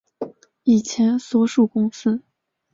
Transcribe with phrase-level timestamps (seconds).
[0.63, 2.23] 以前所属公司